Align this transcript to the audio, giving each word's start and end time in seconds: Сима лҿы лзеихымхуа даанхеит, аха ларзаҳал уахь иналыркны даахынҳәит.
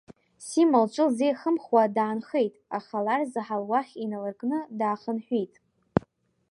Сима 0.45 0.79
лҿы 0.83 1.03
лзеихымхуа 1.09 1.83
даанхеит, 1.95 2.53
аха 2.77 2.95
ларзаҳал 3.05 3.63
уахь 3.69 3.93
иналыркны 4.03 4.59
даахынҳәит. 4.79 5.53